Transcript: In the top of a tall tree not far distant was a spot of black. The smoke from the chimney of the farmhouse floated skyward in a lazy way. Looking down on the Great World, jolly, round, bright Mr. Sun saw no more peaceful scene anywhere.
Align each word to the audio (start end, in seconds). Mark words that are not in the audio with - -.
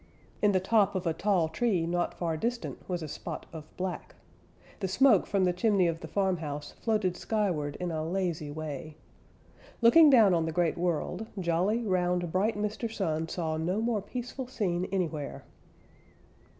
In 0.41 0.51
the 0.51 0.59
top 0.59 0.95
of 0.95 1.05
a 1.05 1.13
tall 1.13 1.47
tree 1.47 1.85
not 1.85 2.15
far 2.15 2.35
distant 2.35 2.81
was 2.89 3.03
a 3.03 3.07
spot 3.07 3.45
of 3.53 3.67
black. 3.77 4.15
The 4.79 4.87
smoke 4.87 5.27
from 5.27 5.43
the 5.43 5.53
chimney 5.53 5.85
of 5.85 5.99
the 5.99 6.07
farmhouse 6.07 6.71
floated 6.81 7.15
skyward 7.15 7.75
in 7.75 7.91
a 7.91 8.03
lazy 8.03 8.49
way. 8.49 8.97
Looking 9.79 10.09
down 10.09 10.33
on 10.33 10.47
the 10.47 10.51
Great 10.51 10.75
World, 10.75 11.27
jolly, 11.39 11.83
round, 11.85 12.31
bright 12.31 12.57
Mr. 12.57 12.91
Sun 12.91 13.27
saw 13.29 13.57
no 13.57 13.79
more 13.79 14.01
peaceful 14.01 14.47
scene 14.47 14.85
anywhere. 14.91 15.43